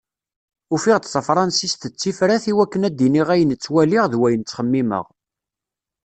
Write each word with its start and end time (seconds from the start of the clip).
Ufiɣ-d 0.73 1.05
tafransist 1.07 1.81
d 1.91 1.93
tifrat 2.01 2.45
i 2.51 2.53
wakken 2.57 2.85
ad 2.87 2.93
d-iniɣ 2.97 3.27
ayen 3.33 3.51
ttwaliɣ 3.53 4.05
d 4.09 4.13
wayen 4.19 4.43
txemmimeɣ. 4.43 5.05